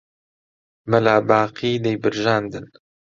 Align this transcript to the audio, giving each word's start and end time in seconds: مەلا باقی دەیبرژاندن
مەلا 0.91 1.15
باقی 1.29 1.81
دەیبرژاندن 1.83 2.65